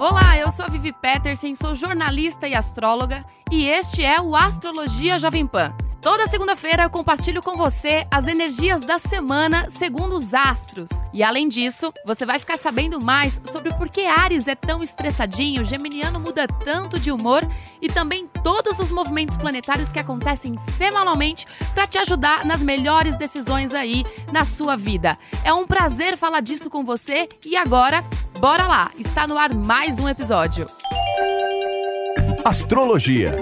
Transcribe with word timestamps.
Olá, 0.00 0.34
eu 0.38 0.50
sou 0.50 0.64
a 0.64 0.68
Vivi 0.70 0.94
Peterson, 0.94 1.54
sou 1.54 1.74
jornalista 1.74 2.48
e 2.48 2.54
astróloga 2.54 3.22
e 3.50 3.66
este 3.66 4.02
é 4.02 4.18
o 4.18 4.34
Astrologia 4.34 5.18
Jovem 5.18 5.46
Pan. 5.46 5.74
Toda 6.00 6.26
segunda-feira 6.26 6.84
eu 6.84 6.90
compartilho 6.90 7.42
com 7.42 7.54
você 7.54 8.06
as 8.10 8.26
energias 8.26 8.80
da 8.80 8.98
semana 8.98 9.68
segundo 9.68 10.16
os 10.16 10.32
astros. 10.32 10.88
E 11.12 11.22
além 11.22 11.46
disso, 11.46 11.92
você 12.06 12.24
vai 12.24 12.38
ficar 12.38 12.56
sabendo 12.56 12.98
mais 13.04 13.38
sobre 13.44 13.74
por 13.74 13.90
que 13.90 14.06
Ares 14.06 14.48
é 14.48 14.54
tão 14.54 14.82
estressadinho, 14.82 15.62
Geminiano 15.62 16.18
muda 16.18 16.46
tanto 16.46 16.98
de 16.98 17.12
humor 17.12 17.46
e 17.82 17.86
também 17.86 18.26
todos 18.42 18.78
os 18.78 18.90
movimentos 18.90 19.36
planetários 19.36 19.92
que 19.92 19.98
acontecem 19.98 20.56
semanalmente 20.56 21.46
para 21.74 21.86
te 21.86 21.98
ajudar 21.98 22.46
nas 22.46 22.62
melhores 22.62 23.14
decisões 23.16 23.74
aí 23.74 24.02
na 24.32 24.46
sua 24.46 24.78
vida. 24.78 25.18
É 25.44 25.52
um 25.52 25.66
prazer 25.66 26.16
falar 26.16 26.40
disso 26.40 26.70
com 26.70 26.82
você 26.82 27.28
e 27.44 27.54
agora, 27.54 28.02
bora 28.40 28.66
lá! 28.66 28.90
Está 28.98 29.26
no 29.26 29.36
ar 29.36 29.52
mais 29.52 29.98
um 29.98 30.08
episódio. 30.08 30.66
Astrologia. 32.42 33.36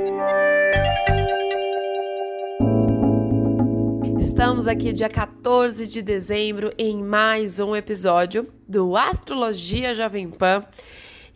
Estamos 4.19 4.67
aqui 4.67 4.93
dia 4.93 5.09
14 5.09 5.87
de 5.87 6.03
dezembro 6.03 6.73
em 6.77 7.01
mais 7.01 7.61
um 7.61 7.77
episódio 7.77 8.53
do 8.67 8.97
Astrologia 8.97 9.95
Jovem 9.95 10.29
Pan. 10.29 10.65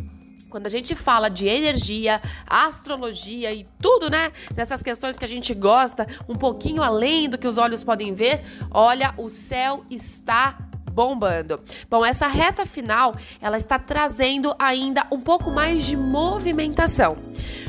quando 0.53 0.67
a 0.67 0.69
gente 0.69 0.94
fala 0.94 1.30
de 1.30 1.47
energia, 1.47 2.22
astrologia 2.46 3.52
e 3.52 3.66
tudo, 3.81 4.07
né? 4.07 4.31
Dessas 4.53 4.84
questões 4.84 5.18
que 5.18 5.25
a 5.25 5.28
gente 5.28 5.52
gosta, 5.52 6.06
um 6.29 6.35
pouquinho 6.35 6.84
além 6.84 7.28
do 7.28 7.40
que 7.40 7.47
os 7.47 7.57
olhos 7.57 7.84
podem 7.84 8.13
ver, 8.13 8.46
olha, 8.69 9.16
o 9.18 9.31
céu 9.31 9.84
está 9.90 10.56
bombando. 10.94 11.59
Bom, 11.90 12.06
essa 12.06 12.28
reta 12.28 12.66
final, 12.66 13.16
ela 13.42 13.58
está 13.58 13.80
trazendo 13.80 14.56
ainda 14.59 15.06
um 15.12 15.20
pouco 15.20 15.50
mais 15.50 15.84
de 15.84 15.98
movimentação. 15.98 17.18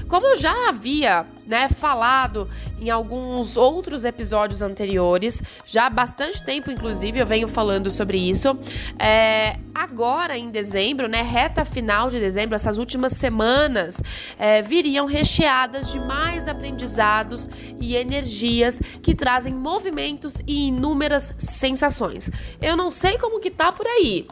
Como 0.08 0.26
eu 0.26 0.36
já 0.36 0.68
havia 0.68 1.26
né, 1.46 1.68
falado 1.68 2.48
em 2.80 2.90
alguns 2.90 3.56
outros 3.56 4.04
episódios 4.04 4.62
anteriores, 4.62 5.42
já 5.66 5.86
há 5.86 5.90
bastante 5.90 6.42
tempo, 6.44 6.70
inclusive, 6.70 7.18
eu 7.18 7.26
venho 7.26 7.48
falando 7.48 7.90
sobre 7.90 8.18
isso. 8.18 8.58
É, 8.98 9.58
agora, 9.74 10.36
em 10.36 10.50
dezembro, 10.50 11.08
né, 11.08 11.22
reta 11.22 11.64
final 11.64 12.08
de 12.08 12.18
dezembro, 12.18 12.54
essas 12.54 12.78
últimas 12.78 13.12
semanas 13.12 14.02
é, 14.38 14.62
viriam 14.62 15.06
recheadas 15.06 15.90
de 15.90 15.98
mais 15.98 16.48
aprendizados 16.48 17.48
e 17.80 17.96
energias 17.96 18.80
que 19.02 19.14
trazem 19.14 19.54
movimentos 19.54 20.36
e 20.46 20.68
inúmeras 20.68 21.34
sensações. 21.38 22.30
Eu 22.60 22.76
não 22.76 22.90
sei 22.90 23.18
como 23.18 23.40
que 23.40 23.50
tá 23.50 23.72
por 23.72 23.86
aí, 23.86 24.26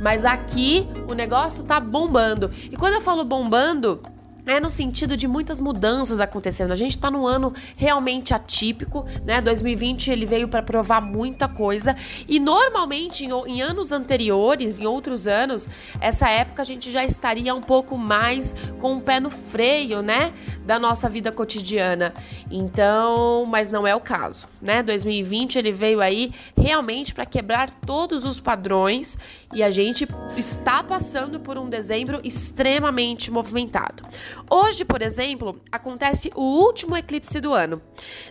mas 0.00 0.24
aqui 0.24 0.86
o 1.08 1.14
negócio 1.14 1.64
tá 1.64 1.80
bombando. 1.80 2.50
E 2.70 2.76
quando 2.76 2.94
eu 2.94 3.00
falo 3.00 3.24
bombando, 3.24 4.00
é 4.46 4.60
no 4.60 4.70
sentido 4.70 5.16
de 5.16 5.26
muitas 5.26 5.60
mudanças 5.60 6.20
acontecendo. 6.20 6.70
A 6.70 6.76
gente 6.76 6.92
está 6.92 7.10
num 7.10 7.26
ano 7.26 7.52
realmente 7.76 8.32
atípico, 8.32 9.04
né? 9.24 9.40
2020 9.40 10.10
ele 10.10 10.24
veio 10.24 10.48
para 10.48 10.62
provar 10.62 11.00
muita 11.00 11.48
coisa 11.48 11.96
e 12.28 12.38
normalmente 12.38 13.24
em, 13.24 13.30
em, 13.46 13.60
anos 13.60 13.90
anteriores, 13.90 14.78
em 14.78 14.86
outros 14.86 15.26
anos, 15.26 15.68
essa 16.00 16.30
época 16.30 16.62
a 16.62 16.64
gente 16.64 16.90
já 16.92 17.04
estaria 17.04 17.54
um 17.54 17.60
pouco 17.60 17.98
mais 17.98 18.54
com 18.80 18.96
o 18.96 19.00
pé 19.00 19.18
no 19.18 19.30
freio, 19.30 20.00
né, 20.00 20.32
da 20.64 20.78
nossa 20.78 21.08
vida 21.08 21.32
cotidiana. 21.32 22.14
Então, 22.50 23.44
mas 23.46 23.68
não 23.68 23.86
é 23.86 23.94
o 23.94 24.00
caso, 24.00 24.46
né? 24.62 24.82
2020 24.82 25.58
ele 25.58 25.72
veio 25.72 26.00
aí 26.00 26.32
realmente 26.56 27.12
para 27.12 27.26
quebrar 27.26 27.70
todos 27.70 28.24
os 28.24 28.38
padrões 28.38 29.18
e 29.52 29.62
a 29.62 29.70
gente 29.70 30.06
está 30.36 30.82
passando 30.82 31.40
por 31.40 31.58
um 31.58 31.68
dezembro 31.68 32.20
extremamente 32.22 33.30
movimentado. 33.30 34.04
Hoje, 34.50 34.84
por 34.84 35.02
exemplo, 35.02 35.60
acontece 35.70 36.30
o 36.34 36.42
último 36.42 36.96
eclipse 36.96 37.40
do 37.40 37.52
ano. 37.52 37.80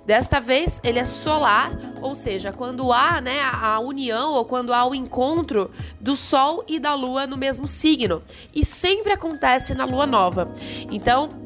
Desta 0.06 0.40
vez, 0.40 0.80
ele 0.84 1.00
é 1.00 1.04
solar, 1.04 1.70
ou 2.02 2.16
seja, 2.16 2.52
quando 2.52 2.92
há 2.92 3.20
né, 3.20 3.42
a 3.42 3.80
união 3.80 4.34
ou 4.34 4.46
quando 4.46 4.74
há 4.74 4.86
o 4.86 4.96
encontro 4.96 5.72
do 6.00 6.16
Sol 6.16 6.64
e 6.68 6.80
da 6.80 6.94
Lua 6.94 7.28
no 7.28 7.38
mesmo 7.38 7.68
signo. 7.68 8.24
E 8.54 8.64
sempre 8.66 9.14
acontece 9.14 9.76
na 9.76 9.86
Lua 9.86 10.06
nova. 10.06 10.52
Então, 10.92 11.45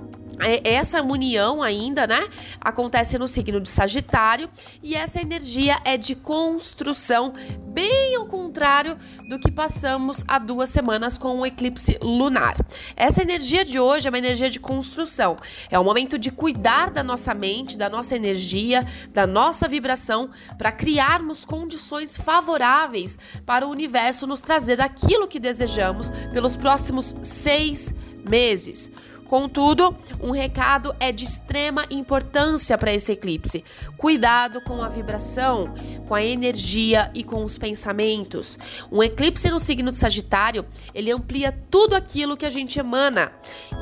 essa 0.63 1.01
união 1.01 1.61
ainda, 1.61 2.07
né, 2.07 2.27
acontece 2.61 3.17
no 3.17 3.27
signo 3.27 3.59
de 3.59 3.69
Sagitário 3.69 4.50
e 4.81 4.95
essa 4.95 5.22
energia 5.22 5.77
é 5.83 5.97
de 5.97 6.16
construção, 6.16 7.33
bem 7.67 8.16
ao 8.16 8.25
contrário 8.25 8.97
do 9.28 9.38
que 9.38 9.51
passamos 9.51 10.23
há 10.28 10.39
duas 10.39 10.69
semanas 10.69 11.17
com 11.17 11.39
o 11.39 11.45
eclipse 11.45 11.97
lunar. 12.01 12.55
Essa 12.95 13.22
energia 13.22 13.66
de 13.66 13.79
hoje 13.79 14.07
é 14.07 14.11
uma 14.11 14.17
energia 14.17 14.49
de 14.49 14.59
construção, 14.59 15.38
é 15.69 15.78
o 15.78 15.83
momento 15.83 16.17
de 16.17 16.31
cuidar 16.31 16.89
da 16.89 17.03
nossa 17.03 17.33
mente, 17.33 17.78
da 17.78 17.89
nossa 17.89 18.16
energia, 18.16 18.85
da 19.13 19.28
nossa 19.28 19.67
vibração 19.67 20.29
para 20.57 20.72
criarmos 20.72 21.44
condições 21.44 22.16
favoráveis 22.17 23.17
para 23.45 23.67
o 23.67 23.69
universo 23.69 24.25
nos 24.25 24.41
trazer 24.41 24.79
aquilo 24.81 25.28
que 25.28 25.39
desejamos 25.39 26.09
pelos 26.31 26.55
próximos 26.55 27.16
seis 27.22 27.94
meses. 28.28 28.89
Contudo, 29.29 29.95
um 30.19 30.31
recado 30.31 30.95
é 31.00 31.12
de 31.12 31.23
extrema 31.23 31.84
importância 31.91 32.75
para 32.79 32.91
esse 32.91 33.12
eclipse. 33.12 33.63
Cuidado 33.95 34.59
com 34.59 34.81
a 34.81 34.90
vibração, 34.90 35.72
com 36.07 36.16
a 36.16 36.23
energia 36.23 37.12
e 37.13 37.23
com 37.23 37.44
os 37.44 37.56
pensamentos. 37.56 38.58
Um 38.91 39.03
eclipse 39.03 39.47
no 39.52 39.59
signo 39.59 39.91
de 39.91 39.97
Sagitário, 39.97 40.66
ele 40.96 41.11
amplia 41.11 41.55
tudo 41.70 41.96
aquilo 41.96 42.35
que 42.35 42.46
a 42.46 42.49
gente 42.49 42.79
emana, 42.79 43.31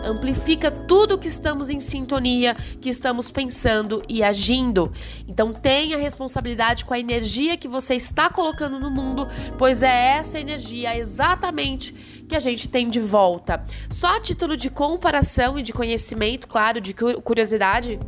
amplifica 0.07 0.71
tudo 0.71 1.17
que 1.17 1.27
estamos 1.27 1.69
em 1.69 1.79
sintonia, 1.79 2.55
que 2.81 2.89
estamos 2.89 3.29
pensando 3.29 4.01
e 4.07 4.23
agindo. 4.23 4.91
Então 5.27 5.53
tenha 5.53 5.97
responsabilidade 5.97 6.85
com 6.85 6.93
a 6.93 6.99
energia 6.99 7.57
que 7.57 7.67
você 7.67 7.95
está 7.95 8.29
colocando 8.29 8.79
no 8.79 8.89
mundo, 8.89 9.27
pois 9.57 9.83
é 9.83 10.17
essa 10.17 10.39
energia 10.39 10.97
exatamente 10.97 11.93
que 12.27 12.35
a 12.35 12.39
gente 12.39 12.67
tem 12.67 12.89
de 12.89 12.99
volta. 12.99 13.63
Só 13.89 14.15
a 14.15 14.19
título 14.19 14.57
de 14.57 14.69
comparação 14.69 15.57
e 15.57 15.61
de 15.61 15.73
conhecimento, 15.73 16.47
claro, 16.47 16.81
de 16.81 16.93
curiosidade, 16.93 17.99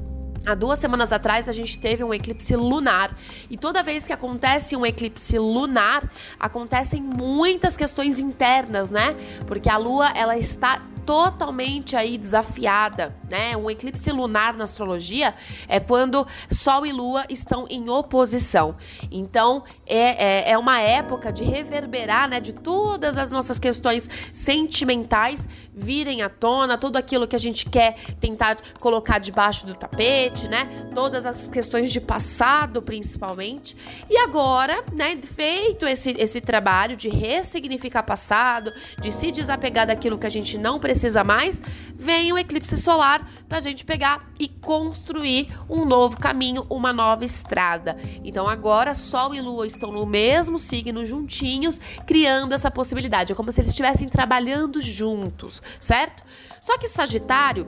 Há 0.46 0.56
duas 0.56 0.80
semanas 0.80 1.12
atrás 1.12 1.50
a 1.50 1.51
gente 1.51 1.78
teve 1.78 2.04
um 2.04 2.13
eclipse 2.13 2.56
lunar 2.56 3.16
e 3.50 3.57
toda 3.57 3.84
vez 3.84 4.07
que 4.07 4.13
acontece 4.13 4.75
um 4.75 4.86
eclipse 4.86 5.38
lunar 5.38 6.10
acontecem 6.40 7.01
muitas 7.01 7.75
questões 7.75 8.19
internas, 8.19 8.90
né? 8.90 9.16
Porque 9.46 9.69
a 9.69 9.78
Lua 9.78 10.12
ela 10.16 10.38
está 10.38 10.81
totalmente 11.09 11.95
aí 11.95 12.19
desafiada, 12.19 13.15
né? 13.31 13.57
Um 13.57 13.67
eclipse 13.67 14.11
lunar 14.11 14.53
na 14.53 14.63
astrologia 14.63 15.33
é 15.67 15.79
quando 15.79 16.27
Sol 16.51 16.85
e 16.85 16.91
Lua 16.91 17.25
estão 17.31 17.65
em 17.67 17.89
oposição. 17.89 18.75
Então 19.09 19.63
é, 19.88 20.50
é, 20.50 20.51
é 20.51 20.56
uma 20.56 20.79
época 20.79 21.33
de 21.33 21.44
reverberar, 21.44 22.29
né? 22.29 22.39
De 22.39 22.53
todas 22.53 23.17
as 23.17 23.31
nossas 23.31 23.57
questões 23.57 24.07
sentimentais 24.31 25.47
virem 25.73 26.21
à 26.21 26.29
tona, 26.29 26.77
tudo 26.77 26.97
aquilo 26.97 27.27
que 27.27 27.35
a 27.35 27.39
gente 27.39 27.67
quer 27.67 27.95
tentar 28.21 28.57
colocar 28.79 29.17
debaixo 29.17 29.65
do 29.65 29.73
tapete, 29.73 30.47
né? 30.47 30.69
Todas 30.94 31.25
as 31.25 31.47
questões 31.47 31.91
de 31.91 32.00
passado, 32.00 32.83
principalmente. 32.83 33.75
E 34.07 34.15
agora, 34.17 34.83
né? 34.94 35.17
Feito 35.23 35.88
esse, 35.88 36.12
esse 36.19 36.39
trabalho 36.39 36.95
de 36.95 37.09
ressignificar 37.09 38.03
passado, 38.03 38.71
de 39.01 39.12
se 39.12 39.31
desapegar 39.31 39.88
daquilo 39.88 40.15
que 40.19 40.27
a 40.27 40.29
gente 40.29 40.55
não 40.55 40.79
precisa 40.79 40.99
mais, 41.25 41.62
vem 41.96 42.31
o 42.31 42.38
eclipse 42.38 42.78
solar 42.78 43.28
para 43.48 43.57
a 43.57 43.62
gente 43.62 43.84
pegar 43.84 44.30
e 44.40 44.48
construir 44.48 45.50
um 45.69 45.86
novo 45.86 46.18
caminho, 46.18 46.63
uma 46.69 46.94
nova 46.94 47.25
estrada. 47.25 47.98
Então 48.24 48.48
agora 48.48 48.94
Sol 48.94 49.34
e 49.34 49.42
Lua 49.42 49.68
estão 49.68 49.92
no 49.92 50.06
mesmo 50.06 50.57
signo 50.57 51.04
juntinhos, 51.06 51.80
criando 52.06 52.54
essa 52.54 52.72
possibilidade. 52.72 53.31
É 53.31 53.36
como 53.36 53.51
se 53.51 53.62
eles 53.62 53.72
estivessem 53.72 54.07
trabalhando 54.07 54.81
juntos, 54.81 55.62
certo? 55.80 56.24
Só 56.62 56.78
que 56.78 56.88
Sagitário 56.88 57.68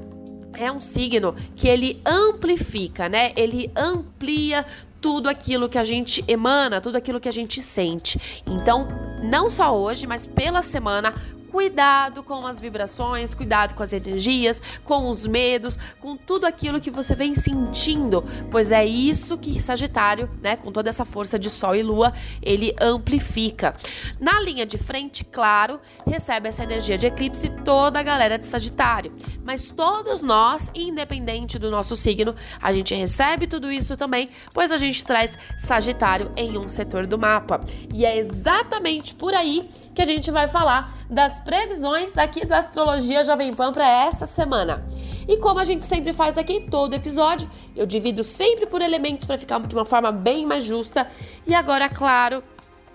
é 0.57 0.71
um 0.71 0.79
signo 0.79 1.35
que 1.55 1.67
ele 1.67 2.01
amplifica, 2.05 3.07
né? 3.07 3.31
Ele 3.35 3.71
amplia 3.75 4.65
tudo 5.01 5.27
aquilo 5.27 5.67
que 5.67 5.77
a 5.77 5.83
gente 5.83 6.23
emana, 6.27 6.79
tudo 6.79 6.95
aquilo 6.95 7.19
que 7.19 7.27
a 7.27 7.33
gente 7.33 7.61
sente. 7.63 8.43
Então, 8.45 8.87
não 9.23 9.49
só 9.49 9.75
hoje, 9.75 10.05
mas 10.05 10.27
pela 10.27 10.61
semana, 10.61 11.13
cuidado 11.51 12.23
com 12.23 12.47
as 12.47 12.61
vibrações, 12.61 13.35
cuidado 13.35 13.73
com 13.73 13.83
as 13.83 13.91
energias, 13.91 14.61
com 14.85 15.09
os 15.09 15.27
medos, 15.27 15.77
com 15.99 16.15
tudo 16.15 16.45
aquilo 16.45 16.79
que 16.79 16.89
você 16.89 17.13
vem 17.13 17.35
sentindo, 17.35 18.23
pois 18.49 18.71
é 18.71 18.85
isso 18.85 19.37
que 19.37 19.61
Sagitário, 19.61 20.29
né, 20.41 20.55
com 20.55 20.71
toda 20.71 20.89
essa 20.89 21.03
força 21.03 21.37
de 21.37 21.49
Sol 21.49 21.75
e 21.75 21.83
Lua, 21.83 22.13
ele 22.41 22.73
amplifica. 22.79 23.75
Na 24.19 24.39
linha 24.39 24.65
de 24.65 24.77
frente, 24.77 25.25
claro, 25.25 25.79
recebe 26.07 26.47
essa 26.47 26.63
energia 26.63 26.97
de 26.97 27.07
eclipse 27.07 27.49
toda 27.65 27.99
a 27.99 28.03
galera 28.03 28.39
de 28.39 28.45
Sagitário, 28.45 29.13
mas 29.43 29.69
todos 29.69 30.21
nós, 30.21 30.71
independente 30.73 31.59
do 31.59 31.69
nosso 31.69 31.97
signo, 31.97 32.33
a 32.61 32.71
gente 32.71 32.95
recebe 32.95 33.45
tudo 33.45 33.69
isso 33.69 33.97
também, 33.97 34.29
pois 34.53 34.71
a 34.71 34.77
gente 34.77 35.03
traz 35.03 35.37
Sagitário 35.59 36.31
em 36.37 36.57
um 36.57 36.69
setor 36.69 37.05
do 37.05 37.19
mapa. 37.19 37.59
E 37.93 38.05
é 38.05 38.17
exatamente 38.17 39.13
por 39.13 39.33
aí 39.33 39.69
que 39.93 40.01
a 40.01 40.05
gente 40.05 40.31
vai 40.31 40.47
falar 40.47 40.97
das 41.09 41.40
previsões 41.41 42.17
aqui 42.17 42.45
do 42.45 42.53
Astrologia 42.53 43.23
Jovem 43.23 43.53
Pan 43.53 43.73
para 43.73 43.87
essa 43.87 44.25
semana. 44.25 44.85
E 45.27 45.37
como 45.37 45.59
a 45.59 45.65
gente 45.65 45.85
sempre 45.85 46.13
faz 46.13 46.37
aqui 46.37 46.61
todo 46.61 46.93
episódio, 46.93 47.49
eu 47.75 47.85
divido 47.85 48.23
sempre 48.23 48.65
por 48.65 48.81
elementos 48.81 49.25
para 49.25 49.37
ficar 49.37 49.59
de 49.59 49.75
uma 49.75 49.85
forma 49.85 50.11
bem 50.11 50.45
mais 50.45 50.63
justa. 50.63 51.09
E 51.45 51.53
agora, 51.53 51.89
claro, 51.89 52.43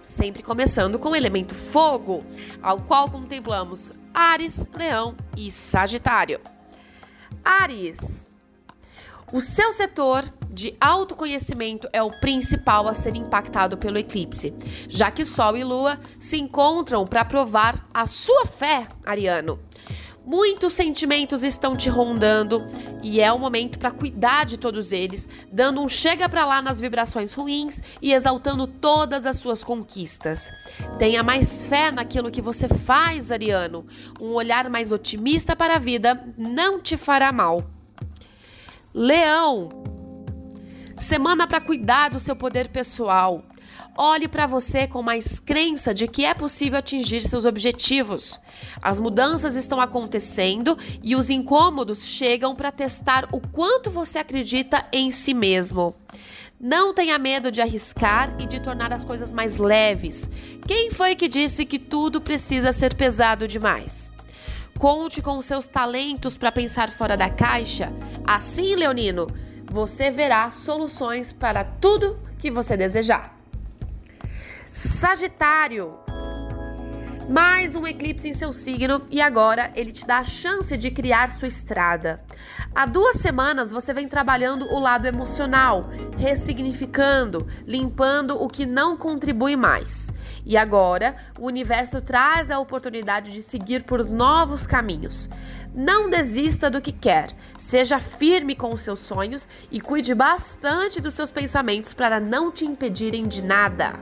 sempre 0.05 0.43
começando 0.43 0.99
com 0.99 1.11
o 1.11 1.17
elemento 1.17 1.55
fogo, 1.55 2.25
ao 2.63 2.81
qual 2.81 3.11
contemplamos 3.11 3.93
Ares, 4.15 4.69
Leão 4.73 5.17
e 5.37 5.51
Sagitário. 5.51 6.41
Ares. 7.45 8.31
O 9.33 9.41
seu 9.41 9.73
setor 9.73 10.25
de 10.51 10.77
autoconhecimento 10.81 11.89
é 11.93 12.03
o 12.03 12.11
principal 12.21 12.89
a 12.89 12.95
ser 12.95 13.17
impactado 13.17 13.77
pelo 13.77 13.99
eclipse, 13.99 14.55
já 14.89 15.11
que 15.11 15.25
Sol 15.25 15.57
e 15.57 15.65
Lua 15.65 15.99
se 16.21 16.39
encontram 16.39 17.07
para 17.07 17.25
provar 17.25 17.89
a 17.93 18.07
sua 18.07 18.47
fé, 18.47 18.87
Ariano. 19.05 19.59
Muitos 20.27 20.73
sentimentos 20.73 21.45
estão 21.45 21.77
te 21.77 21.89
rondando 21.89 22.59
e 23.01 23.21
é 23.21 23.33
o 23.33 23.39
momento 23.39 23.79
para 23.79 23.93
cuidar 23.93 24.45
de 24.45 24.59
todos 24.59 24.91
eles, 24.91 25.29
dando 25.53 25.81
um 25.81 25.89
chega 25.89 26.29
para 26.29 26.45
lá 26.45 26.61
nas 26.61 26.81
vibrações 26.81 27.33
ruins 27.33 27.81
e 28.03 28.13
exaltando 28.13 28.67
todas 28.67 29.25
as 29.25 29.37
suas 29.37 29.63
conquistas. 29.63 30.51
Tenha 30.99 31.23
mais 31.23 31.63
fé 31.63 31.93
naquilo 31.93 32.29
que 32.29 32.43
você 32.43 32.69
faz, 32.69 33.31
Ariano. 33.31 33.87
Um 34.21 34.33
olhar 34.33 34.69
mais 34.69 34.91
otimista 34.91 35.55
para 35.55 35.77
a 35.77 35.79
vida 35.79 36.21
não 36.37 36.81
te 36.81 36.97
fará 36.97 37.31
mal. 37.31 37.63
Leão, 38.93 39.69
Semana 40.97 41.47
para 41.47 41.61
cuidar 41.61 42.09
do 42.09 42.19
seu 42.19 42.35
poder 42.35 42.69
pessoal. 42.69 43.45
Olhe 43.99 44.27
para 44.27 44.47
você 44.47 44.87
com 44.87 45.03
mais 45.03 45.39
crença 45.39 45.93
de 45.93 46.09
que 46.09 46.25
é 46.25 46.33
possível 46.33 46.79
atingir 46.79 47.21
seus 47.21 47.45
objetivos. 47.45 48.41
As 48.81 48.99
mudanças 48.99 49.57
estão 49.57 49.79
acontecendo 49.79 50.77
e 51.03 51.15
os 51.15 51.29
incômodos 51.29 52.05
chegam 52.05 52.55
para 52.55 52.73
testar 52.73 53.29
o 53.31 53.41
quanto 53.41 53.91
você 53.91 54.19
acredita 54.19 54.87
em 54.91 55.11
si 55.11 55.35
mesmo. 55.35 55.95
Não 56.59 56.95
tenha 56.95 57.19
medo 57.19 57.51
de 57.51 57.61
arriscar 57.61 58.35
e 58.39 58.47
de 58.47 58.59
tornar 58.59 58.91
as 58.91 59.05
coisas 59.05 59.35
mais 59.35 59.59
leves. 59.59 60.31
Quem 60.67 60.91
foi 60.91 61.15
que 61.15 61.29
disse 61.29 61.67
que 61.67 61.79
tudo 61.79 62.23
precisa 62.23 62.73
ser 62.73 62.95
pesado 62.95 63.47
demais? 63.47 64.11
Conte 64.79 65.21
com 65.21 65.41
seus 65.43 65.67
talentos 65.67 66.39
para 66.39 66.51
pensar 66.51 66.91
fora 66.91 67.17
da 67.17 67.29
caixa. 67.29 67.87
Assim, 68.27 68.75
Leonino, 68.75 69.27
você 69.71 70.11
verá 70.11 70.51
soluções 70.51 71.33
para 71.33 71.65
tudo 71.65 72.19
que 72.39 72.51
você 72.51 72.77
desejar. 72.77 73.37
Sagitário. 74.71 75.99
Mais 77.29 77.75
um 77.75 77.85
eclipse 77.85 78.29
em 78.29 78.33
seu 78.33 78.53
signo 78.53 79.03
e 79.11 79.21
agora 79.21 79.73
ele 79.75 79.91
te 79.91 80.07
dá 80.07 80.19
a 80.19 80.25
chance 80.25 80.77
de 80.77 80.93
criar 80.93 81.31
sua 81.31 81.49
estrada. 81.49 82.23
Há 82.73 82.87
duas 82.87 83.17
semanas 83.17 83.73
você 83.73 83.93
vem 83.93 84.07
trabalhando 84.07 84.65
o 84.67 84.79
lado 84.79 85.07
emocional, 85.07 85.91
ressignificando, 86.17 87.45
limpando 87.67 88.41
o 88.41 88.49
que 88.49 88.65
não 88.65 88.97
contribui 88.97 89.57
mais. 89.57 90.13
E 90.45 90.57
agora 90.57 91.17
o 91.37 91.47
universo 91.47 92.01
traz 92.01 92.49
a 92.51 92.61
oportunidade 92.61 93.33
de 93.33 93.43
seguir 93.43 93.83
por 93.83 94.05
novos 94.05 94.65
caminhos. 94.65 95.29
Não 95.77 96.09
desista 96.09 96.71
do 96.71 96.81
que 96.81 96.91
quer, 96.91 97.27
seja 97.59 98.01
firme 98.01 98.57
com 98.57 98.73
os 98.73 98.81
seus 98.81 98.99
sonhos 98.99 99.47
e 99.71 99.79
cuide 99.79 100.15
bastante 100.15 101.03
dos 101.03 101.13
seus 101.13 101.31
pensamentos 101.31 101.93
para 101.93 102.19
não 102.19 102.51
te 102.51 102.65
impedirem 102.65 103.29
de 103.29 103.43
nada. 103.43 103.93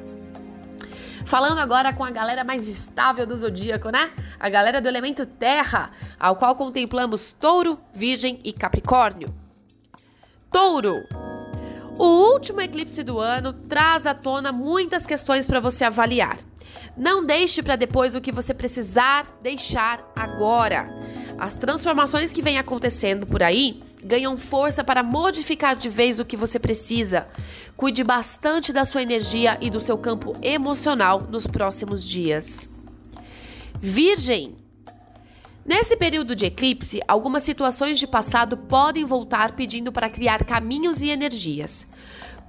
Falando 1.27 1.59
agora 1.59 1.93
com 1.93 2.05
a 2.05 2.13
galera 2.13 2.45
mais 2.45 2.69
estável 2.69 3.27
do 3.27 3.37
zodíaco, 3.37 3.91
né? 3.91 4.13
A 4.39 4.49
galera 4.49 4.81
do 4.81 4.87
elemento 4.87 5.27
terra, 5.27 5.91
ao 6.21 6.37
qual 6.37 6.55
contemplamos 6.55 7.33
Touro, 7.33 7.77
Virgem 7.93 8.39
e 8.45 8.53
Capricórnio. 8.53 9.35
Touro. 10.53 10.95
O 11.99 12.33
último 12.33 12.61
eclipse 12.61 13.03
do 13.03 13.19
ano 13.19 13.53
traz 13.53 14.07
à 14.07 14.15
tona 14.15 14.53
muitas 14.53 15.07
questões 15.07 15.45
para 15.45 15.59
você 15.59 15.85
avaliar. 15.85 16.39
Não 16.97 17.27
deixe 17.27 17.65
para 17.65 17.75
depois 17.75 18.15
o 18.15 18.21
que 18.21 18.31
você 18.31 18.55
precisar 18.55 19.27
deixar 19.43 20.09
agora. 20.15 20.89
As 21.39 21.55
transformações 21.55 22.33
que 22.33 22.43
vêm 22.43 22.59
acontecendo 22.59 23.27
por 23.27 23.43
aí 23.43 23.83
ganham 24.03 24.37
força 24.37 24.85
para 24.85 25.03
modificar 25.03 25.75
de 25.75 25.89
vez 25.89 26.19
o 26.19 26.25
que 26.25 26.37
você 26.37 26.59
precisa. 26.59 27.27
Cuide 27.77 28.05
bastante 28.05 28.73
da 28.73 28.85
sua 28.85 29.03
energia 29.03 29.59
e 29.61 29.71
do 29.71 29.81
seu 29.81 29.99
campo 29.99 30.35
emocional 30.43 31.27
nos 31.31 31.47
próximos 31.47 32.05
dias. 32.05 32.69
Virgem. 33.81 34.57
Nesse 35.67 35.97
período 35.97 36.37
de 36.37 36.45
eclipse, 36.45 37.01
algumas 37.09 37.43
situações 37.43 37.99
de 37.99 38.07
passado 38.07 38.57
podem 38.57 39.07
voltar 39.07 39.53
pedindo 39.53 39.91
para 39.91 40.11
criar 40.11 40.45
caminhos 40.45 41.01
e 41.01 41.09
energias. 41.09 41.87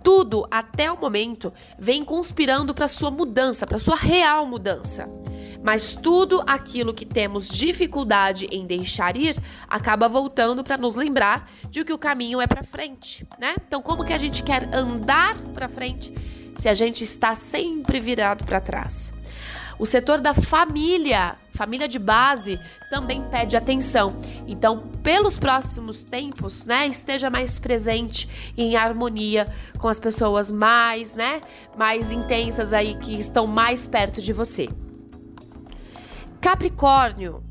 Tudo, 0.03 0.45
até 0.51 0.91
o 0.91 0.99
momento, 0.99 1.51
vem 1.79 2.03
conspirando 2.03 2.75
para 2.75 2.87
sua 2.87 3.09
mudança, 3.09 3.65
para 3.65 3.79
sua 3.79 3.95
real 3.95 4.45
mudança. 4.45 5.09
Mas 5.65 5.95
tudo 5.95 6.43
aquilo 6.45 6.93
que 6.93 7.07
temos 7.07 7.49
dificuldade 7.49 8.47
em 8.51 8.67
deixar 8.67 9.17
ir 9.17 9.35
acaba 9.67 10.07
voltando 10.07 10.63
para 10.63 10.77
nos 10.77 10.95
lembrar 10.95 11.49
de 11.71 11.83
que 11.83 11.91
o 11.91 11.97
caminho 11.97 12.39
é 12.39 12.45
para 12.45 12.61
frente, 12.61 13.27
né? 13.39 13.55
Então, 13.67 13.81
como 13.81 14.05
que 14.05 14.13
a 14.13 14.17
gente 14.19 14.43
quer 14.43 14.69
andar 14.71 15.35
para 15.55 15.67
frente 15.67 16.13
se 16.55 16.69
a 16.69 16.75
gente 16.75 17.03
está 17.03 17.35
sempre 17.35 17.99
virado 17.99 18.45
para 18.45 18.61
trás? 18.61 19.11
O 19.79 19.87
setor 19.87 20.21
da 20.21 20.35
família, 20.35 21.35
família 21.55 21.87
de 21.87 21.97
base, 21.97 22.59
também 22.91 23.23
pede 23.23 23.57
atenção. 23.57 24.15
Então, 24.45 24.87
pelos 25.01 25.39
próximos 25.39 26.03
tempos, 26.03 26.63
né, 26.67 26.85
esteja 26.85 27.31
mais 27.31 27.57
presente 27.57 28.29
em 28.55 28.75
harmonia 28.75 29.51
com 29.79 29.87
as 29.87 29.99
pessoas 29.99 30.51
mais, 30.51 31.15
né, 31.15 31.41
mais 31.75 32.11
intensas 32.11 32.71
aí 32.71 32.93
que 32.99 33.19
estão 33.19 33.47
mais 33.47 33.87
perto 33.87 34.21
de 34.21 34.31
você. 34.31 34.69
Capricórnio. 36.45 37.43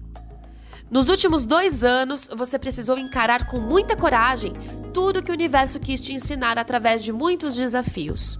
Nos 0.88 1.08
últimos 1.08 1.44
dois 1.44 1.82
anos, 1.82 2.30
você 2.32 2.56
precisou 2.56 2.96
encarar 2.96 3.48
com 3.48 3.58
muita 3.58 3.96
coragem 3.96 4.52
tudo 4.92 5.20
que 5.20 5.32
o 5.32 5.34
universo 5.34 5.80
quis 5.80 6.00
te 6.00 6.12
ensinar 6.12 6.58
através 6.58 7.02
de 7.02 7.12
muitos 7.12 7.56
desafios. 7.56 8.38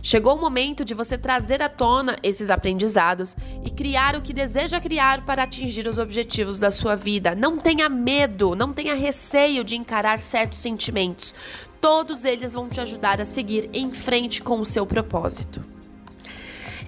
Chegou 0.00 0.36
o 0.36 0.40
momento 0.40 0.84
de 0.84 0.94
você 0.94 1.18
trazer 1.18 1.60
à 1.60 1.68
tona 1.68 2.14
esses 2.22 2.48
aprendizados 2.48 3.36
e 3.64 3.70
criar 3.72 4.14
o 4.14 4.22
que 4.22 4.32
deseja 4.32 4.80
criar 4.80 5.26
para 5.26 5.42
atingir 5.42 5.88
os 5.88 5.98
objetivos 5.98 6.60
da 6.60 6.70
sua 6.70 6.94
vida. 6.94 7.34
Não 7.34 7.58
tenha 7.58 7.88
medo, 7.88 8.54
não 8.54 8.72
tenha 8.72 8.94
receio 8.94 9.64
de 9.64 9.74
encarar 9.74 10.20
certos 10.20 10.60
sentimentos. 10.60 11.34
Todos 11.80 12.24
eles 12.24 12.54
vão 12.54 12.68
te 12.68 12.80
ajudar 12.80 13.20
a 13.20 13.24
seguir 13.24 13.68
em 13.72 13.92
frente 13.92 14.42
com 14.42 14.60
o 14.60 14.64
seu 14.64 14.86
propósito. 14.86 15.60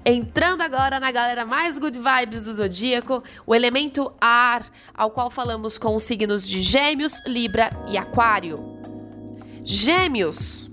Entrando 0.04 0.62
agora 0.62 0.99
na 0.99 1.12
galera 1.12 1.45
mais 1.45 1.78
good 1.78 1.99
vibes 1.99 2.42
do 2.42 2.54
zodíaco, 2.54 3.23
o 3.47 3.54
elemento 3.54 4.11
ar, 4.21 4.64
ao 4.95 5.11
qual 5.11 5.30
falamos 5.30 5.76
com 5.76 5.95
os 5.95 6.04
signos 6.04 6.49
de 6.49 6.62
Gêmeos, 6.62 7.12
Libra 7.26 7.71
e 7.88 7.99
Aquário. 7.99 8.54
Gêmeos. 9.62 10.71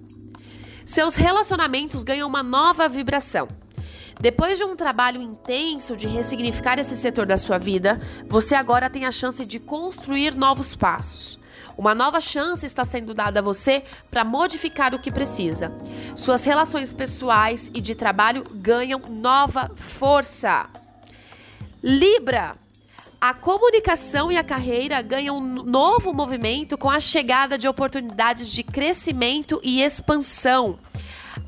Seus 0.85 1.15
relacionamentos 1.15 2.03
ganham 2.03 2.27
uma 2.27 2.41
nova 2.41 2.87
vibração. 2.87 3.49
Depois 4.19 4.57
de 4.57 4.63
um 4.63 4.75
trabalho 4.75 5.21
intenso 5.21 5.95
de 5.95 6.07
ressignificar 6.07 6.79
esse 6.79 6.95
setor 6.95 7.25
da 7.25 7.37
sua 7.37 7.57
vida, 7.57 8.01
você 8.27 8.55
agora 8.55 8.89
tem 8.89 9.05
a 9.05 9.11
chance 9.11 9.45
de 9.45 9.59
construir 9.59 10.33
novos 10.33 10.73
passos. 10.73 11.37
Uma 11.77 11.93
nova 11.93 12.19
chance 12.19 12.65
está 12.65 12.83
sendo 12.83 13.13
dada 13.13 13.39
a 13.39 13.43
você 13.43 13.83
para 14.09 14.23
modificar 14.23 14.95
o 14.95 14.99
que 14.99 15.11
precisa. 15.11 15.71
Suas 16.15 16.43
relações 16.43 16.91
pessoais 16.91 17.69
e 17.73 17.79
de 17.79 17.93
trabalho 17.93 18.43
ganham 18.55 18.99
nova 19.07 19.71
força. 19.75 20.65
Libra. 21.83 22.55
A 23.19 23.33
comunicação 23.33 24.31
e 24.31 24.37
a 24.37 24.43
carreira 24.43 25.01
ganham 25.01 25.37
um 25.37 25.63
novo 25.63 26.13
movimento 26.13 26.77
com 26.77 26.89
a 26.89 26.99
chegada 26.99 27.57
de 27.57 27.67
oportunidades 27.67 28.47
de 28.49 28.61
crescimento 28.61 29.59
e 29.63 29.81
expansão. 29.81 30.77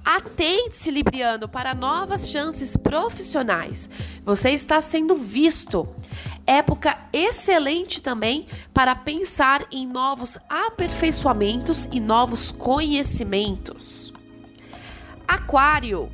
Atente-se, 0.03 0.89
Libriano, 0.89 1.47
para 1.47 1.75
novas 1.75 2.29
chances 2.29 2.75
profissionais. 2.75 3.89
Você 4.25 4.49
está 4.49 4.81
sendo 4.81 5.15
visto. 5.15 5.87
Época 6.45 6.97
excelente 7.13 8.01
também 8.01 8.47
para 8.73 8.95
pensar 8.95 9.65
em 9.71 9.85
novos 9.85 10.37
aperfeiçoamentos 10.49 11.87
e 11.91 11.99
novos 11.99 12.51
conhecimentos. 12.51 14.13
Aquário. 15.27 16.09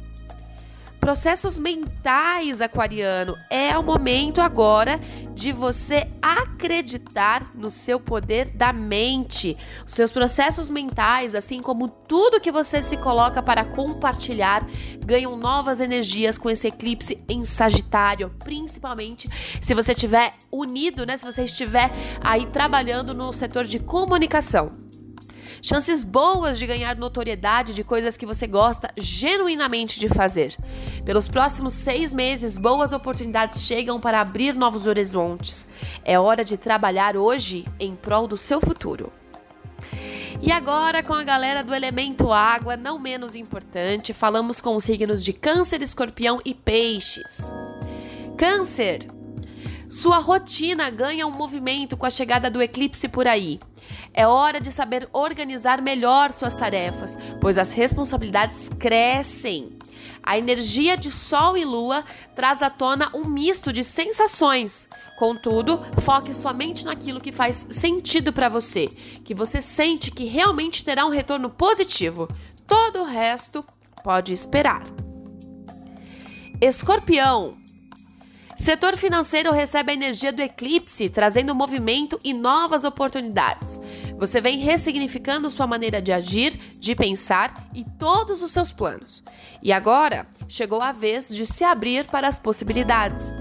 Processos 1.00 1.58
mentais, 1.60 2.62
aquariano, 2.62 3.36
é 3.50 3.78
o 3.78 3.84
momento 3.84 4.42
agora 4.42 5.00
de 5.36 5.52
você 5.52 6.08
acreditar 6.22 7.52
no 7.54 7.70
seu 7.70 8.00
poder 8.00 8.50
da 8.50 8.72
mente. 8.72 9.58
Os 9.86 9.94
seus 9.94 10.12
processos 10.12 10.70
mentais, 10.70 11.36
assim 11.36 11.62
como 11.62 11.90
tudo 11.90 12.40
que 12.40 12.52
você 12.52 12.82
se 12.82 12.98
coloca 12.98 13.44
para 13.44 13.66
compartilhar, 13.66 14.66
ganham 15.06 15.36
novas 15.36 15.80
energias 15.80 16.38
com 16.38 16.50
esse 16.50 16.68
eclipse 16.68 17.22
em 17.28 17.44
Sagitário, 17.44 18.32
principalmente 18.40 19.30
se 19.60 19.74
você 19.74 19.92
estiver 19.92 20.34
unido, 20.52 21.06
né? 21.06 21.18
Se 21.18 21.26
você 21.26 21.44
estiver 21.44 21.92
aí 22.22 22.46
trabalhando 22.48 23.14
no 23.14 23.34
setor 23.34 23.66
de 23.66 23.78
comunicação 23.78 24.85
chances 25.66 26.04
boas 26.04 26.60
de 26.60 26.68
ganhar 26.68 26.96
notoriedade 26.96 27.74
de 27.74 27.84
coisas 27.84 28.16
que 28.16 28.26
você 28.26 28.46
gosta 28.46 28.88
genuinamente 28.96 30.00
de 30.00 30.08
fazer. 30.08 30.56
Pelos 31.04 31.28
próximos 31.28 31.74
seis 31.74 32.14
meses, 32.14 32.56
boas 32.56 32.92
oportunidades 32.92 33.64
chegam 33.64 34.00
para 34.00 34.22
abrir 34.22 34.54
novos 34.54 34.86
horizontes. 34.86 35.68
É 36.04 36.20
hora 36.20 36.46
de 36.46 36.56
trabalhar 36.56 37.18
hoje 37.18 37.66
em 37.80 37.96
prol 37.96 38.28
do 38.28 38.38
seu 38.38 38.62
futuro. 38.62 39.12
E 40.40 40.52
agora, 40.52 41.02
com 41.02 41.16
a 41.16 41.24
galera 41.24 41.64
do 41.64 41.74
elemento 41.74 42.32
água, 42.32 42.78
não 42.78 43.00
menos 43.00 43.36
importante, 43.36 44.14
falamos 44.14 44.62
com 44.62 44.76
os 44.76 44.84
signos 44.84 45.24
de 45.24 45.34
Câncer, 45.34 45.82
Escorpião 45.82 46.40
e 46.46 46.54
Peixes. 46.54 47.52
Câncer, 48.38 49.08
sua 49.90 50.18
rotina 50.18 50.90
ganha 50.90 51.28
um 51.28 51.32
movimento 51.32 51.96
com 51.96 52.06
a 52.06 52.10
chegada 52.10 52.50
do 52.50 52.62
eclipse 52.62 53.08
por 53.08 53.28
aí. 53.28 53.60
É 54.14 54.26
hora 54.26 54.60
de 54.60 54.72
saber 54.72 55.08
organizar 55.14 55.82
melhor 55.82 56.32
suas 56.32 56.56
tarefas, 56.56 57.18
pois 57.40 57.58
as 57.58 57.72
responsabilidades 57.72 58.70
crescem. 58.70 59.78
A 60.24 60.38
energia 60.38 60.98
de 60.98 61.12
Sol 61.12 61.56
e 61.56 61.64
Lua 61.64 62.04
traz 62.36 62.64
à 62.64 62.70
tona 62.70 63.12
um 63.14 63.26
misto 63.26 63.72
de 63.72 63.84
sensações. 63.84 64.90
Contudo, 65.20 65.86
foque 66.02 66.34
somente 66.34 66.84
naquilo 66.84 67.22
que 67.22 67.32
faz 67.32 67.68
sentido 67.70 68.34
para 68.34 68.50
você, 68.50 68.88
que 69.24 69.36
você 69.36 69.62
sente 69.62 70.10
que 70.10 70.26
realmente 70.26 70.84
terá 70.84 71.06
um 71.06 71.12
retorno 71.12 71.50
positivo. 71.50 72.28
Todo 72.66 73.02
o 73.02 73.06
resto 73.06 73.64
pode 74.04 74.34
esperar. 74.34 74.84
Escorpião, 76.60 77.58
Setor 78.56 78.96
financeiro 78.96 79.52
recebe 79.52 79.92
a 79.92 79.94
energia 79.94 80.32
do 80.32 80.42
eclipse, 80.42 81.10
trazendo 81.10 81.54
movimento 81.54 82.18
e 82.24 82.34
novas 82.34 82.86
oportunidades. 82.86 83.78
Você 84.18 84.40
vem 84.40 84.60
ressignificando 84.60 85.52
sua 85.52 85.68
maneira 85.68 86.02
de 86.02 86.14
agir, 86.14 86.58
de 86.80 86.96
pensar 86.96 87.68
e 87.74 87.84
todos 88.00 88.42
os 88.42 88.52
seus 88.52 88.72
planos. 88.72 89.22
E 89.62 89.74
agora 89.74 90.26
chegou 90.48 90.82
a 90.82 90.94
vez 90.94 91.28
de 91.28 91.46
se 91.46 91.66
abrir 91.66 92.08
para 92.08 92.30
as 92.30 92.40
possibilidades. 92.40 93.34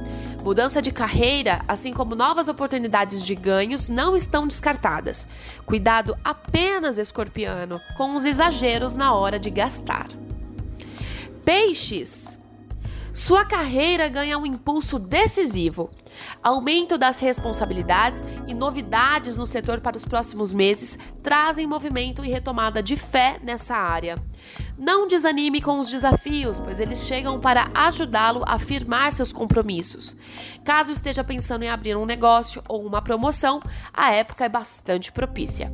Mudança 0.42 0.82
de 0.82 0.90
carreira, 0.90 1.64
assim 1.68 1.92
como 1.92 2.16
novas 2.16 2.48
oportunidades 2.48 3.24
de 3.24 3.36
ganhos, 3.36 3.86
não 3.86 4.16
estão 4.16 4.48
descartadas. 4.48 5.28
Cuidado 5.64 6.18
apenas, 6.24 6.98
escorpiano, 6.98 7.80
com 7.96 8.16
os 8.16 8.24
exageros 8.24 8.96
na 8.96 9.14
hora 9.14 9.38
de 9.38 9.48
gastar. 9.48 10.08
Peixes. 11.44 12.36
Sua 13.14 13.44
carreira 13.44 14.08
ganha 14.08 14.36
um 14.36 14.44
impulso 14.44 14.98
decisivo. 14.98 15.88
Aumento 16.42 16.98
das 16.98 17.20
responsabilidades 17.20 18.24
e 18.48 18.52
novidades 18.52 19.36
no 19.36 19.46
setor 19.46 19.80
para 19.80 19.96
os 19.96 20.04
próximos 20.04 20.52
meses 20.52 20.98
trazem 21.22 21.64
movimento 21.64 22.24
e 22.24 22.28
retomada 22.28 22.82
de 22.82 22.96
fé 22.96 23.38
nessa 23.40 23.76
área. 23.76 24.18
Não 24.76 25.06
desanime 25.06 25.62
com 25.62 25.78
os 25.78 25.88
desafios, 25.88 26.58
pois 26.58 26.80
eles 26.80 27.04
chegam 27.04 27.38
para 27.38 27.70
ajudá-lo 27.72 28.42
a 28.48 28.58
firmar 28.58 29.12
seus 29.12 29.32
compromissos. 29.32 30.16
Caso 30.64 30.90
esteja 30.90 31.22
pensando 31.22 31.62
em 31.62 31.70
abrir 31.70 31.96
um 31.96 32.04
negócio 32.04 32.64
ou 32.68 32.84
uma 32.84 33.00
promoção, 33.00 33.62
a 33.92 34.10
época 34.10 34.44
é 34.44 34.48
bastante 34.48 35.12
propícia. 35.12 35.72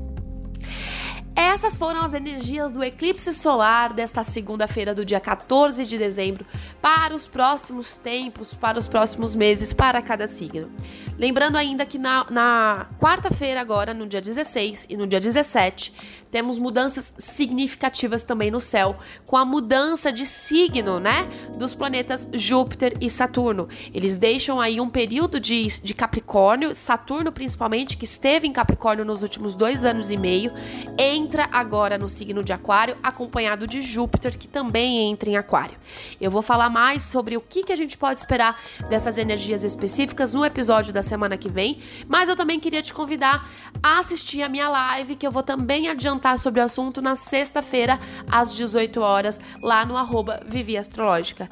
Essas 1.34 1.76
foram 1.76 2.02
as 2.02 2.12
energias 2.12 2.72
do 2.72 2.82
eclipse 2.82 3.32
solar 3.32 3.92
desta 3.92 4.22
segunda-feira, 4.22 4.94
do 4.94 5.04
dia 5.04 5.20
14 5.20 5.86
de 5.86 5.96
dezembro, 5.96 6.44
para 6.82 7.14
os 7.14 7.26
próximos 7.26 7.96
tempos, 7.96 8.52
para 8.52 8.78
os 8.78 8.88
próximos 8.88 9.34
meses, 9.34 9.72
para 9.72 10.02
cada 10.02 10.26
signo. 10.26 10.70
Lembrando 11.18 11.56
ainda 11.56 11.86
que 11.86 11.98
na, 11.98 12.26
na 12.30 12.86
quarta-feira, 12.98 13.60
agora, 13.60 13.94
no 13.94 14.06
dia 14.06 14.20
16 14.20 14.86
e 14.88 14.96
no 14.96 15.06
dia 15.06 15.20
17, 15.20 15.92
temos 16.30 16.58
mudanças 16.58 17.12
significativas 17.18 18.22
também 18.22 18.50
no 18.50 18.60
céu, 18.60 18.96
com 19.26 19.36
a 19.36 19.44
mudança 19.44 20.12
de 20.12 20.24
signo, 20.24 21.00
né? 21.00 21.28
Dos 21.58 21.74
planetas 21.74 22.28
Júpiter 22.32 22.96
e 23.00 23.10
Saturno. 23.10 23.68
Eles 23.92 24.16
deixam 24.16 24.60
aí 24.60 24.80
um 24.80 24.88
período 24.88 25.40
de, 25.40 25.66
de 25.66 25.92
Capricórnio, 25.92 26.74
Saturno 26.74 27.32
principalmente, 27.32 27.96
que 27.96 28.04
esteve 28.04 28.46
em 28.46 28.52
Capricórnio 28.52 29.04
nos 29.04 29.22
últimos 29.22 29.54
dois 29.54 29.84
anos 29.84 30.10
e 30.10 30.16
meio, 30.16 30.52
entra 30.98 31.48
agora 31.50 31.98
no 31.98 32.08
signo 32.08 32.44
de 32.44 32.52
Aquário, 32.52 32.96
acompanhado 33.02 33.66
de 33.66 33.82
Júpiter, 33.82 34.38
que 34.38 34.46
também 34.46 35.10
entra 35.10 35.28
em 35.28 35.36
Aquário. 35.36 35.76
Eu 36.20 36.30
vou 36.30 36.42
falar 36.42 36.70
mais 36.70 37.02
sobre 37.02 37.36
o 37.36 37.40
que, 37.40 37.64
que 37.64 37.72
a 37.72 37.76
gente 37.76 37.98
pode 37.98 38.20
esperar 38.20 38.60
dessas 38.88 39.18
energias 39.18 39.64
específicas 39.64 40.32
no 40.32 40.44
episódio 40.44 40.92
da 40.92 41.02
semana 41.02 41.36
que 41.36 41.48
vem, 41.48 41.80
mas 42.06 42.28
eu 42.28 42.36
também 42.36 42.60
queria 42.60 42.82
te 42.82 42.94
convidar 42.94 43.48
a 43.82 43.98
assistir 43.98 44.42
a 44.42 44.48
minha 44.48 44.68
live, 44.68 45.16
que 45.16 45.26
eu 45.26 45.30
vou 45.30 45.42
também 45.42 45.88
adiantar 45.88 46.19
sobre 46.38 46.60
o 46.60 46.64
assunto 46.64 47.00
na 47.00 47.16
sexta-feira, 47.16 47.98
às 48.30 48.54
18 48.54 49.00
horas, 49.00 49.40
lá 49.62 49.84
no 49.84 49.96
arroba 49.96 50.40
Vivi 50.46 50.76
Astrológica. 50.76 51.50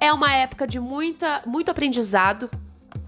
É 0.00 0.12
uma 0.12 0.32
época 0.32 0.66
de 0.66 0.78
muita, 0.78 1.42
muito 1.46 1.70
aprendizado, 1.70 2.50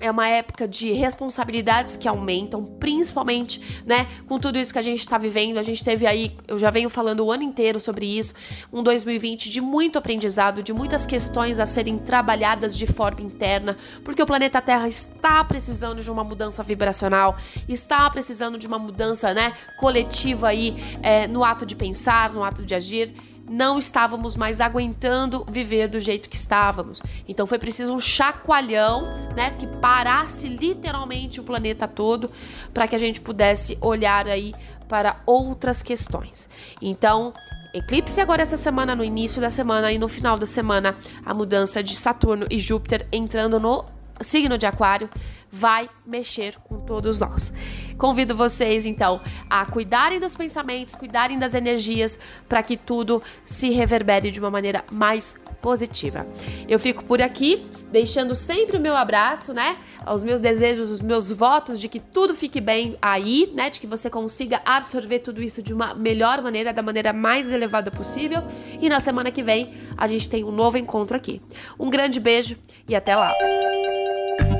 é 0.01 0.11
uma 0.11 0.27
época 0.27 0.67
de 0.67 0.93
responsabilidades 0.93 1.97
que 1.97 2.09
aumentam, 2.09 2.65
principalmente, 2.65 3.83
né, 3.85 4.09
com 4.27 4.39
tudo 4.39 4.59
isso 4.59 4.73
que 4.73 4.79
a 4.79 4.83
gente 4.83 5.01
está 5.01 5.19
vivendo. 5.19 5.59
A 5.59 5.63
gente 5.63 5.85
teve 5.85 6.07
aí, 6.07 6.35
eu 6.49 6.59
já 6.59 6.71
venho 6.71 6.89
falando 6.89 7.25
o 7.25 7.31
ano 7.31 7.43
inteiro 7.43 7.79
sobre 7.79 8.07
isso, 8.07 8.35
um 8.73 8.83
2020 8.83 9.51
de 9.51 9.61
muito 9.61 9.99
aprendizado, 9.99 10.63
de 10.63 10.73
muitas 10.73 11.05
questões 11.05 11.61
a 11.61 11.67
serem 11.67 11.99
trabalhadas 11.99 12.77
de 12.77 12.87
forma 12.87 13.21
interna, 13.21 13.77
porque 14.03 14.23
o 14.23 14.27
planeta 14.27 14.61
Terra 14.61 14.89
está 14.89 15.45
precisando 15.45 16.03
de 16.03 16.11
uma 16.11 16.25
mudança 16.25 16.63
vibracional, 16.63 17.37
está 17.69 18.09
precisando 18.09 18.57
de 18.57 18.67
uma 18.67 18.79
mudança, 18.79 19.35
né, 19.35 19.53
coletiva 19.79 20.49
aí 20.49 20.77
é, 21.03 21.29
no 21.29 21.45
ato 21.45 21.67
de 21.67 21.77
pensar, 21.77 22.33
no 22.33 22.43
ato 22.43 22.63
de 22.63 22.75
agir 22.75 23.13
não 23.51 23.81
estávamos 23.81 24.37
mais 24.37 24.61
aguentando 24.61 25.45
viver 25.51 25.89
do 25.89 25.99
jeito 25.99 26.29
que 26.29 26.37
estávamos. 26.37 27.03
Então 27.27 27.49
foi 27.49 27.59
preciso 27.59 27.93
um 27.93 27.99
chacoalhão, 27.99 29.03
né, 29.35 29.51
que 29.59 29.67
parasse 29.91 30.47
literalmente 30.47 31.41
o 31.41 31.43
planeta 31.43 31.89
todo 31.89 32.31
para 32.73 32.87
que 32.87 32.95
a 32.95 32.99
gente 32.99 33.21
pudesse 33.21 33.77
olhar 33.81 34.29
aí 34.29 34.55
para 34.89 35.21
outras 35.27 35.83
questões. 35.83 36.49
Então, 36.81 37.35
eclipse 37.75 38.21
agora 38.21 38.41
essa 38.41 38.57
semana, 38.57 38.95
no 38.95 39.03
início 39.03 39.41
da 39.41 39.51
semana 39.51 39.91
e 39.91 39.99
no 39.99 40.07
final 40.07 40.39
da 40.39 40.47
semana, 40.47 40.97
a 41.27 41.35
mudança 41.35 41.83
de 41.83 41.97
Saturno 41.97 42.47
e 42.49 42.61
Júpiter 42.61 43.05
entrando 43.11 43.59
no 43.59 43.85
signo 44.21 44.57
de 44.57 44.65
Aquário 44.65 45.11
vai 45.51 45.87
mexer 46.07 46.55
com 46.63 46.79
todos 46.79 47.19
nós. 47.19 47.53
Convido 47.99 48.37
vocês 48.37 48.87
então 48.87 49.21
a 49.49 49.67
cuidarem 49.67 50.21
dos 50.21 50.37
pensamentos, 50.37 50.95
cuidarem 50.95 51.37
das 51.37 51.53
energias 51.53 52.17
para 52.49 52.63
que 52.63 52.77
tudo 52.77 53.21
se 53.45 53.71
reverbere 53.71 54.31
de 54.31 54.39
uma 54.39 54.53
maneira 54.53 54.85
mais 54.93 55.37
positiva. 55.61 56.25
Eu 56.69 56.79
fico 56.79 57.05
por 57.05 57.21
aqui, 57.21 57.67
deixando 57.91 58.35
sempre 58.35 58.77
o 58.77 58.81
meu 58.81 58.97
abraço, 58.97 59.53
né? 59.53 59.77
Os 60.07 60.23
meus 60.23 60.41
desejos, 60.41 60.91
os 60.91 61.01
meus 61.01 61.31
votos 61.31 61.81
de 61.81 61.89
que 61.89 61.99
tudo 62.01 62.35
fique 62.35 62.61
bem 62.61 62.97
aí, 63.01 63.53
né? 63.55 63.71
De 63.71 63.81
que 63.81 63.87
você 63.87 64.09
consiga 64.09 64.61
absorver 64.65 65.21
tudo 65.21 65.43
isso 65.43 65.63
de 65.63 65.73
uma 65.73 65.95
melhor 65.95 66.43
maneira, 66.43 66.73
da 66.73 66.83
maneira 66.83 67.13
mais 67.13 67.53
elevada 67.53 67.91
possível. 67.91 68.43
E 68.81 68.89
na 68.89 69.01
semana 69.01 69.31
que 69.31 69.43
vem 69.43 69.75
a 69.97 70.07
gente 70.07 70.29
tem 70.29 70.45
um 70.45 70.53
novo 70.53 70.79
encontro 70.79 71.17
aqui. 71.17 71.41
Um 71.79 71.91
grande 71.91 72.19
beijo 72.19 72.57
e 72.89 72.95
até 72.95 73.15
lá. 73.15 73.35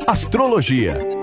Astrologia 0.07 1.20